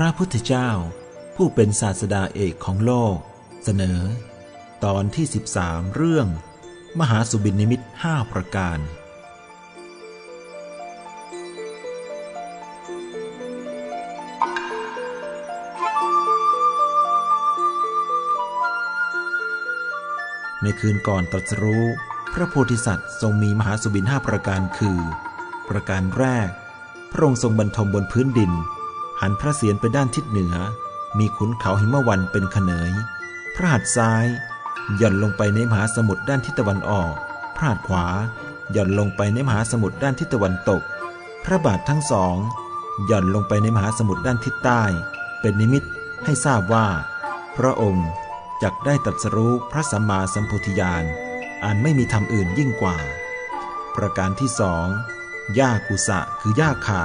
[0.00, 0.70] ระพุทธเจ้า
[1.36, 3.16] ผู้เป็นศาสดาเอกของโลก
[3.64, 4.00] เสนอ
[4.84, 5.26] ตอนที่
[5.60, 6.26] 13 เรื่อง
[7.00, 8.78] มหาสุบินนิมิตห้าประการ
[20.62, 21.84] ในคืนก่อนตรัสรู้
[22.34, 24.98] พระโพธิสัตว์ทรงมีมหาสุบินห้าประการคือ
[25.68, 26.50] ประการแรก
[27.12, 28.52] พระองค์ทรงบรรทมบนพื้นดิน
[29.20, 30.54] หันพระเศียรไปด้านทิศเหนือ
[31.18, 32.92] มีขุนเขาหิมวันเป็นขเนย
[33.54, 34.26] พระหัตถ์ซ้าย
[34.96, 37.12] หย่อนลงไปในมหาสมุทรด้านทิศตะวันออก
[37.56, 38.06] พระหัตถ์ขวา
[38.72, 40.82] หย่อนลงไปในมหาสมุทรด้านทิศตะวันตก
[41.44, 42.36] พระบาททั้งสอง
[43.06, 44.82] หย่อนลงไปในมหาสมุทรด้านทิศใต้
[45.40, 45.84] เป็นนิมิต
[46.24, 46.86] ให้ทราบว่า
[47.56, 48.08] พระองค์
[48.62, 51.04] จักได้ตรัสรู้พระสัมมาสัมโพธิญาณ
[51.64, 52.96] อันไม่มีธรรมอื่นยิ่งกว่า
[53.96, 54.86] ประการที่สอง
[55.54, 57.04] หญ้ากุสะคือหญ้าคา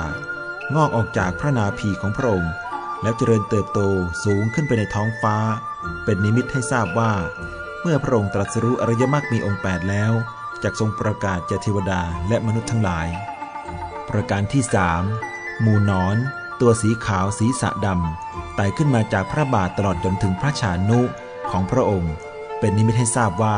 [0.75, 2.53] งอกออกจากพระนาภีของพระองค์
[3.01, 3.79] แล้วเจริญเติบโต
[4.23, 5.35] สูงขึ้นไปในท้องฟ้า
[6.03, 7.13] เป็นนิมิตให้ทราบว่า
[7.81, 10.13] เมื่อพระองค์ตรัสรู้อริยมรรคมีองค์ 8 แล้ว
[10.63, 13.07] จักทรงประกาศแก่เทวดาและมนุษย์ทั้งหลาย
[14.09, 15.03] ประการที่สาม
[15.61, 16.17] หมูหนอน
[16.61, 21.01] ตัวสีขาวสีสะดำไต่ขึ้นมาจากพระบาทตลอดจนถึงพระชานุ
[21.51, 22.13] ของพระองค์
[22.59, 23.57] เป็นนิมิตให้ทราบว่า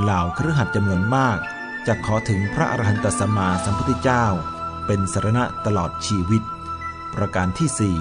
[0.00, 1.38] เหล่าเครือขัดจำนวนมาก
[1.86, 4.26] จะขอถึงพระอรหันตสัมมาสัมพุทธเจ้า
[4.86, 6.42] เป็นสรณะตลอดชีวิต
[7.14, 7.98] ประการที่สี่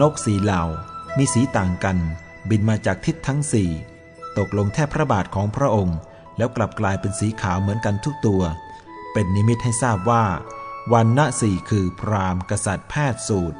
[0.00, 0.62] นกสีเหล่า
[1.16, 1.98] มีสีต่างกัน
[2.50, 3.70] บินมาจากทิศทั้งสี่
[4.38, 5.98] ตกลงแทบพระบาทของพระองค์
[6.36, 8.42] แล้วกลับกลายเป็นสีขาวเหมือนกันทุกตัว
[9.12, 10.24] เป็นนิมิตให้ทราบว่า
[10.92, 13.56] วันณะสี่คือพราหมณ์กษัตริย์แพทย์สูตร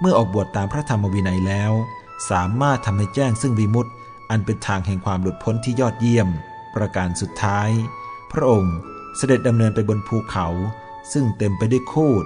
[0.00, 1.72] เมื่อออกบวชตามพระธรรมวินัยแล้ว
[2.30, 3.92] สามารถทำให้แจ้งซึ่งวิมุตติ
[4.30, 6.28] อันเป็นทางแห่งความหลุดพ้นที่ยอดเยี่ยม
[6.74, 7.70] ประการสุดท้าย
[8.32, 8.76] พระองค์
[9.16, 10.46] เสด็จดำเนินไปบนภูเขา
[11.12, 12.24] ซึ่งเต็มไปด้วยคูด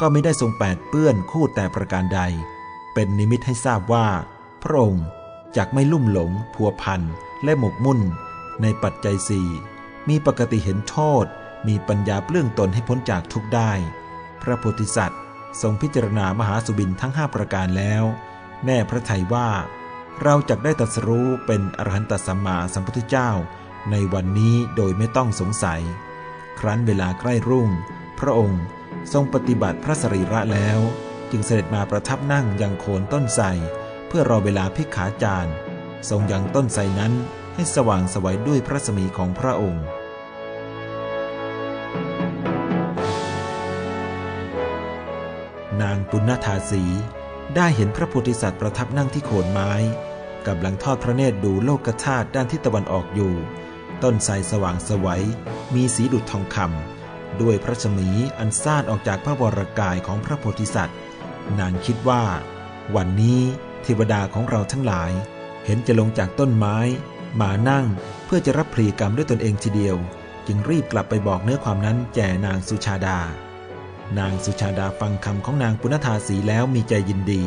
[0.00, 2.20] ก็ไม่ได้ทรงแปดเปื้อนคูดแต่ประการใด
[2.94, 4.08] เป็นนิมิตให้ทราบว่า
[4.62, 5.06] พระองค์
[5.56, 7.00] จักไม่ลุ่มหลง พัวพัน
[7.44, 8.00] และหมกมุ่น
[8.62, 9.48] ในปัจจัยสี่
[10.08, 11.24] มีปกติเห็นโทษ
[11.68, 13.72] มีปัญญาเปลื้องตนให้พ้นจากทุกได้
[14.42, 15.20] พระโพธิสัตว์
[15.60, 18.04] ทรงพิจารณามหาสุบินทั้งห้าประการแล้ว
[18.64, 19.50] แน่พระทัยว่า
[20.22, 23.30] เราจะได้ตรัสรู้เป็นอรหันตสัมมาสัมพุทธเจ้า
[23.90, 25.82] ในวันนี้โดยไม่ต้องสงสัย
[26.58, 27.68] ครั้นเวลาใกล้รุ่ง
[28.20, 28.62] พระองค์
[29.12, 30.78] ทรงปฏิบัติพระสรีระแล้ว
[31.30, 33.46] จึงเสด็จมาประทับนั่งยังโคนต้นไทร
[34.08, 35.54] เพื่อรอเวลาพิกขาจารย์
[36.10, 37.12] ทรงยังต้นไทรนั้น
[37.54, 39.84] ให้สว่างสวัยด้วยพระสมีของพระองค์
[45.82, 46.84] นางปุณณธาสี
[47.56, 49.72] ได้เห็นพระโพธิสัตว์ประทับนั่งที่โคนไม้
[50.46, 53.34] กำลังทอดพระเนตรดูโลกธาตุด้านทิศตะวันออกอยู่
[54.02, 55.24] ต้นไทรสว่างสวัย
[55.74, 56.99] มีสีดุจทองคำ
[57.42, 58.08] ด้วยพระชมี
[58.38, 60.98] อันซ่านออกจากพระวรกายของพระโพธิสัตว์
[61.58, 62.24] นางคิดว่า
[62.96, 63.40] วันนี้
[63.82, 65.12] เทวดาของเราทั้งหลาย
[65.64, 66.76] เห็นจะลงจากต้นไม้
[67.40, 67.86] มานั่ง
[68.24, 69.96] เพื่อจะรับพลีกรรมด้วยตนเองทีเดียว
[70.46, 73.18] จึงรีบกลับไปบอกเนื้อความนั้นแก่นางสุชาดา
[74.18, 77.42] นางสุชาดาฟังคำของนางปุณธาสีแล้วมีใจยินดี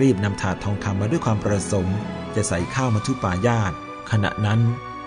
[0.00, 1.98] รีบนำถาดทองคำมาด้วยความประสงค์
[2.34, 3.72] จะใส่ข้าวมัทุปายาต
[4.10, 4.60] ขณะนั้น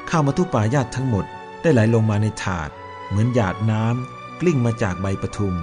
[0.10, 1.26] ข้าวมัทุปายาตทั้งหมด
[1.62, 2.70] ได้ไหลลงมาในถาด
[3.08, 5.56] เหมือนหยาดน้ำกลิ้งมาจากใบปทุม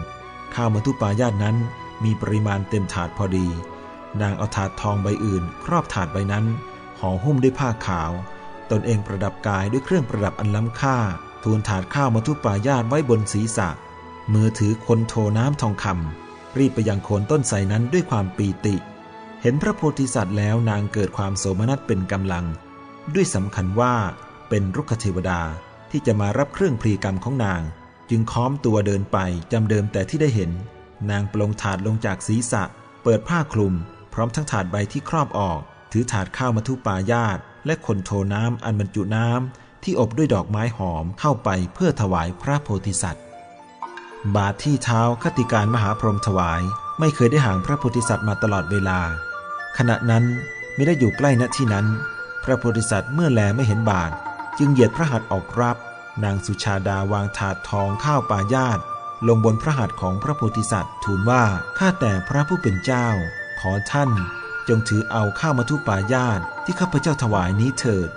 [0.55, 1.57] ข้าวมัทุปายาตนั้น
[2.05, 3.47] มีปริมาณเต็มถาดพอดี
[4.21, 6.45] นางเอาถาดทองใบอื่น ครอบถาดใบนั้น
[6.99, 8.11] ห่อหุ้มด้วยผ้าขาว
[8.71, 10.99] ตนเองประดับกายด้วยเครื่องประดับอันล้ำค่า
[11.43, 13.69] ทูลถาดข้าวมัทุปายาตไว้บนศีรษะ
[14.35, 18.77] มือถือคนโทน้ำทองคำรีบไปยังโคนต้นไทรนั้นด้วยความปีติ
[19.43, 22.45] เห็นพระโพธิสัตว์แล้วนางเกิดความโสมนัสเป็นกำลัง
[23.15, 23.95] ด้วยสำคัญว่า
[24.49, 25.41] เป็นรุกขเทวดา
[25.93, 27.63] ที่จะมารับเครื่องพลีกรรมของนาง
[28.11, 29.19] จึงค้อมตัวเดินไป
[29.53, 30.51] จำเดิมแต่ที่ได้เห็น
[31.11, 32.63] นางปลงถาดลงจากศีรษะ
[33.03, 33.75] เปิดผ้าคลุม
[34.13, 35.61] พร้อมทั้งถาดใบที่ครอบออก
[35.93, 43.25] ถือถาดข้าวมัทุปายาตและคนโทน้ำอันบรรจุน้ำที่อบด้วยดอกไม้หอมเข้าไปเพื่อถวายพระโพธิสัตว์
[44.37, 46.63] บาทที่เท้าคติการมหาพรหมถวาย
[47.01, 49.01] ไม่เคยได้ห่างพระโพธิสัตว์มาตลอดเวลา
[49.79, 50.25] ขณะนั้น
[50.75, 51.87] ไม่ได้อยู่ใกล้ณที่นั้น
[52.45, 54.13] พระโพธิสัตว์เมื่อแลไม่เห็นบาท
[54.59, 55.77] จึงเหยียดพระหัตถ์ออกรับ
[56.25, 58.79] นางสุชาดาวางถาดทองข้าวปายาต
[59.29, 61.45] ลงบนพระหัตถ์ของพระโพธิสัตว์ทูลว่า
[61.79, 63.09] ข้าแต่พระผู้เป็นเจ้า
[63.61, 64.11] ขอท่าน
[64.69, 68.09] จงถือเอาข้าวมัทุปายาตที่ข้าพเจ้าถวายนี้เถิด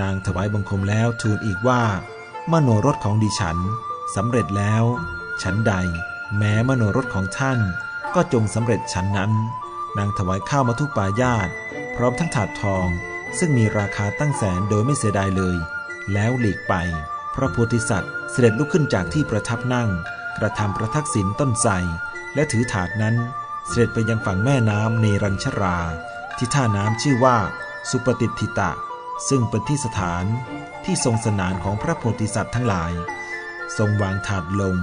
[0.00, 1.82] นางถวายบังคมแล้วทูลอีกว่า
[2.52, 3.58] มโนรสของดิฉัน
[4.16, 4.84] สำเร็จแล้ว
[5.42, 5.74] ฉันใด
[6.36, 7.58] แม้มโนรสของท่าน
[8.14, 9.32] ก็จงสำเร็จฉันนั้น
[9.98, 11.48] นางถวายข้าวมัทุปายาต
[11.96, 12.86] พร้อมทั้งถาดทอง
[13.38, 15.56] ซึ่งมีราคาตั้งแสนโดยไม่เสียดายเลย
[16.12, 16.74] แล้วหลีกไป
[17.34, 19.90] พระโพธิสัตว์เสด็จลุกขึ้นจากที่ประทับนั่ง
[20.38, 21.72] กระทำประทักษิณต้นไทร
[22.34, 23.16] และถือถาดนั้น
[23.66, 25.78] เสด็จไปยังฝั่งแม่น้ำเนรัญชรา
[26.36, 27.36] ที่ท่าน้ำชื่อว่า
[27.90, 28.70] สุปฏิทิตะ
[29.28, 30.24] ซึ่งเป็นที่สถาน
[30.84, 32.92] ที่ทรงสนานของพระโพธิสัตว์ทั้งหลาย
[33.78, 34.76] ทรงวางถาดลง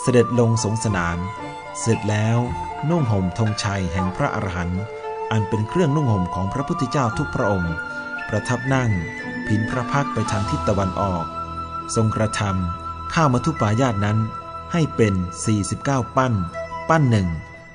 [0.00, 1.18] เสด็จลงสงสนาน
[1.80, 2.38] เสร็จแล้ว
[2.88, 4.82] นุ่งห่มธงชัยแห่งพระอรหันต์
[5.32, 7.74] อันเป็นเครื่องนุ่งห่มของพระพุทธเจ้าทุกพระองค์
[8.30, 8.90] ประทับนั่ง
[9.46, 11.24] พินพระพักไปทางทิศตะวันออก
[11.94, 14.18] ทรงกระทำข้าวมัทุปายาตนั้น
[14.72, 15.14] ให้เป็น
[15.64, 16.34] 49 ปั้น
[16.88, 17.28] ปั้นหนึ่ง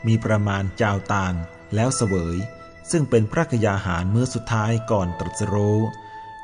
[0.07, 1.33] มีประมาณจาวตาล
[1.75, 2.35] แล้วเสวย
[2.91, 5.79] ซึ่งเป็นพระกยาหารมื้อสุดท้ายก่อนตรัสรู้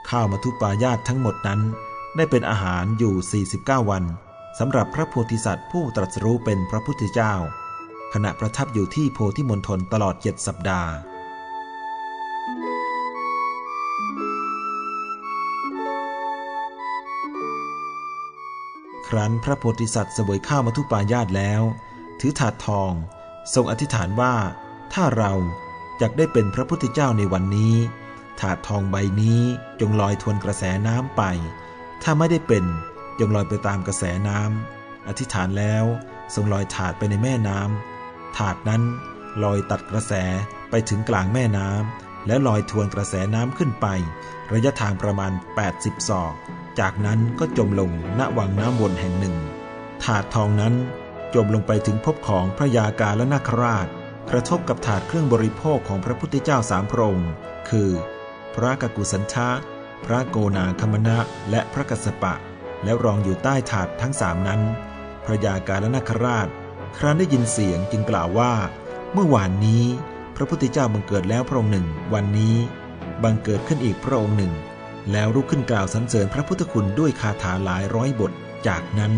[0.09, 1.61] ข้าวมัทุปายาตทั้งหมดนั้น
[2.15, 4.03] ได้เป็นอาหารอยู่ 49 วัน
[4.59, 7.33] สำหรับพระโพธิสัตว์ผู้ตรัสรู้เป็นพระพุทธเจ้า
[8.13, 10.91] ขณะประทับอยู่ที่โพธิมณฑลตลอดเจ็ดสัปดาห์
[19.11, 21.61] ครั้นพระโพธิสัตว์เสวยข้าวมัทุปายาตแล้ว
[22.19, 22.91] ถือถาดทอง
[23.53, 24.35] ทรงอธิษฐานว่า
[24.93, 25.33] ถ้าเรา
[25.97, 27.75] อยากได้เป็นพระพุทธเจ้าในวันนี้
[28.39, 29.41] ถาดทองใบนี้
[29.79, 31.21] จงลอยทวนกระแสน้ำไป
[32.03, 32.65] ถ้าไม่ได้เป็น
[33.19, 35.85] จงลอยไปตามกระแสน้ำอธิษฐานแล้ว
[36.35, 38.81] ทรงลอยถาดไปในแม่น้ำถาดนั้น
[39.43, 40.13] ลอยตัดกระแส
[40.69, 43.87] ไปถึงกลางแม่น้ำแล้วลอยทวนกระแสน้ำขึ้นไป
[44.53, 45.31] ระยะทางประมาณ
[45.69, 46.33] 80ศอก
[46.79, 49.35] จากนั้นก็จมลงณวังน้ำวนแห่งหนึ่ง
[50.03, 50.73] ถาดทองนั้น
[51.33, 53.87] จมลงไปถึงพบของพระยากาและนาคราช
[54.29, 57.31] กระทบกับถาดเครื่องบริโภคของพระพุทธเจ้าสามพระองค์
[57.69, 57.89] คือ
[58.55, 59.49] พระกกุสันทะ
[60.05, 61.17] พระโกนาคมณะ
[61.51, 62.33] และพระกัสสปะ
[62.83, 64.61] แล้วรองอยู่ใต้ถาดทั้งสามนั้น
[65.25, 66.47] พระยากาและนาคราช
[66.97, 68.53] ครั้นได้ยินเสียงจึงกล่าวว่า
[69.13, 69.83] เมื่อวานนี้
[70.35, 72.55] พระพุทธเจ้าบังเกิดแล้วพระองค์หนึ่ง วันนี้
[73.23, 74.53] บังเกิดขึ้นอีกพระองค์หนึ่ง
[75.11, 78.31] แล้วลุกขึ้นกล่าวสรรเสริญพระพุทธคุณด้วยคาถาหลายร้อยบท
[78.67, 79.13] จากนั้น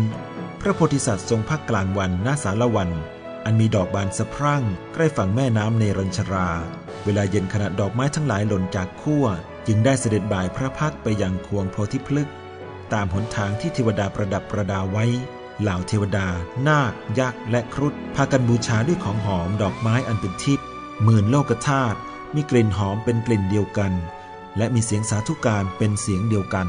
[0.60, 2.90] พระโพธิสัตว์ทรงพักกลางวันหน้าสารวัน
[3.44, 6.48] อันมีดอกบานสะพรั่ง ใกล้ฝั่งแม่น้ำเนรัญชรา
[7.04, 9.26] เวลาเย็นขณะดอกไม้ทั้งหลายหล่นจากขั้ว
[9.66, 12.34] จึงได้เสด็จบ่ายพระพักไปยังควงโพธิพฤกษ์
[12.92, 15.04] ตามหนทางที่เทวดาประดับประดาไว้
[15.60, 16.26] เหล่าเทวดา
[16.68, 20.66] นาค ยักษ์ และครุฑพากันบูชาด้วยของหอมดอกไม้อันเป็นทิพย์
[21.04, 21.98] หมื่นโลกธาตุ
[22.34, 23.92] มีกลิ่นหอมเป็นกลิ่นเดียวกัน
[24.56, 26.68] และมีเสียงสาธุการเป็นเสียงเดียวกัน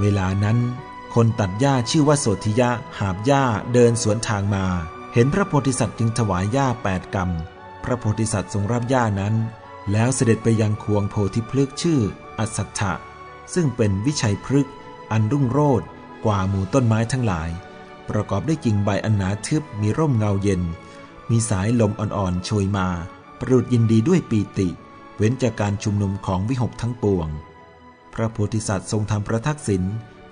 [0.00, 0.58] เวลานั้น
[1.14, 4.66] คนตัดหญ้าชื่อว่าโสธิยะหาบหญ้าเดินสวนทางมา
[5.14, 7.30] เห็นพระโพธิสัตว์จึงถวายหญ้าแปดกรรม
[7.84, 9.34] พระโพธิสัตว์ทรงรับหญ้านั้น
[9.92, 12.00] แล้วเสด็จไปยังควงโพธิพฤกษ์ชื่อ
[12.38, 12.92] อัศถะ
[13.54, 14.74] ซึ่งเป็นวิชัยพฤกษ์
[15.12, 15.86] อันรุ่งโรจน์
[16.24, 17.50] กว่าหมู่ต้นไม้ทั้งหลาย
[18.08, 20.62] ประกอบด้วยกิ่งใบอันหนาทึบมีร่มเงาเย็น
[21.30, 22.88] มีสายลมอ่อนๆโชยมา
[23.38, 24.68] ประดุดยินดีด้วยปีติ
[25.22, 27.28] เว้นจากการชุมนุมของวิหกทั้งปวง
[28.14, 29.82] พระโพธิสัตว์ทรงทำประทักษิณ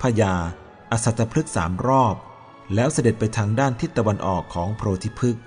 [0.02, 0.34] พญา
[0.92, 2.16] อสัตพฤกษ์สามรอบ
[2.74, 5.42] แล้วเสด็จไปทางด้านทิศตะวันออกของโพธิพฤกษ์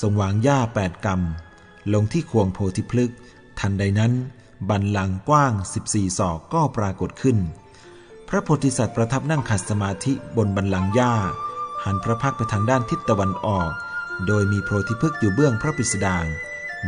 [0.00, 1.20] ทรงวางหญ้าแปดกรรม
[1.94, 3.16] ลงที่ควงโพธิพฤกษ์
[3.60, 4.12] ทันใดนั้น
[4.68, 5.52] บันลังกว้าง
[5.86, 7.38] 14 ศอกก็ปรากฏขึ้น
[8.28, 11.14] พระโพธิสัตว์ประทับนั่งขัดสมาธิบนบันลังหญ้า
[11.84, 13.70] หันพระพักไปทางด้านทิศตะวันออก
[14.26, 16.26] โดยมีโพธิพฤกษ์อยู่เบื้องพระปิสดาง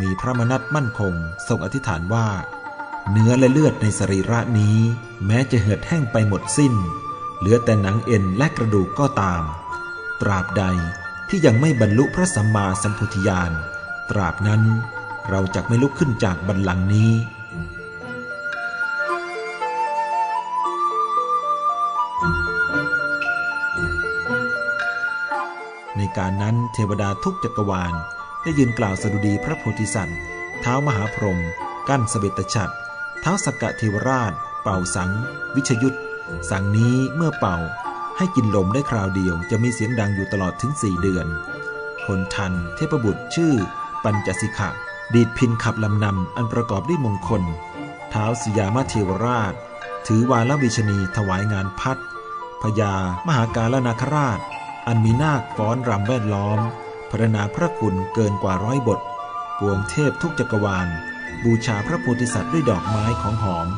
[0.01, 1.15] มีพระมนัตมั่นคง
[1.49, 2.29] ทรงอธิษฐานว่า
[3.11, 4.79] เนื้อและเลือดในสรีระนี้
[5.27, 6.75] แม้จะเหือดแห้งไปหมดสิ้น
[7.39, 9.43] เหลือแต่หนังเอ็นและกระดูกก็ตาม
[10.21, 10.65] ตราบใด
[11.29, 13.53] ที่ยังไม่บรรลุพระสัมมาสัมพุทธญาณ
[14.11, 14.63] ตราบนั้น
[15.31, 17.13] เราจะไม่ลุกขึ้นจากบัลลังนี้
[25.97, 27.95] ในการนั้นเทวดาทุกจักรวาล
[28.45, 30.19] ได้ยืนกล่าวสดุดีพระโพธิสัตว์
[30.61, 31.41] เท้ามหาพรหม
[31.89, 32.75] กั้นสเบตฉัตร
[33.21, 34.33] เท้าสกกะเทวราช
[34.63, 35.13] เป่าสัง
[35.55, 35.99] วิชยุทธ
[36.51, 37.57] สังนี้เมื่อเป่า
[38.17, 41.27] ให้กินลมได้คราวเดียวจะมีเสียงดังอยู่ตลอดถึงสี่เดือน
[42.07, 43.55] คนทันเทพบุตรชื่อ
[44.05, 44.69] ปัญจสิกะ
[45.15, 47.43] ดีดพินขับลำนำอันประกอบด้วยมงคล
[48.11, 49.55] เท้าสยามาเทวราช
[50.07, 51.99] ถือวาลวิชนีถวายงานพัด
[52.63, 52.95] พญา
[53.27, 54.39] มหากาลนาคราช
[54.87, 56.59] อันมีนาคฟ้อนรำแวดล้อม
[57.21, 59.01] รณนาพระคุณเกินกว่าร้อยบท
[59.59, 60.89] ปวงเทพทุกจักรวาล
[61.45, 63.69] บูชาพระโพธิสัตว์ด้วยดอกไม้ของหอม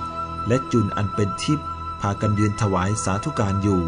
[0.49, 1.67] และจุนอันเป็นทิพย์
[2.01, 3.83] พากันยืนถวายสาธุการอยู่